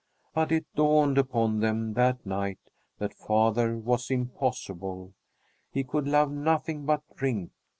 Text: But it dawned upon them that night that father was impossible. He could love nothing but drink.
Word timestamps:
But 0.33 0.51
it 0.51 0.65
dawned 0.73 1.19
upon 1.19 1.59
them 1.59 1.93
that 1.93 2.25
night 2.25 2.57
that 2.97 3.13
father 3.13 3.77
was 3.77 4.09
impossible. 4.09 5.13
He 5.69 5.83
could 5.83 6.07
love 6.07 6.31
nothing 6.31 6.85
but 6.87 7.03
drink. 7.15 7.51